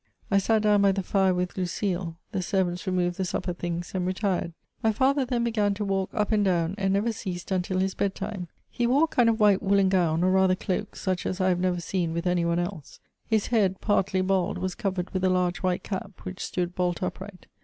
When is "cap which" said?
15.83-16.43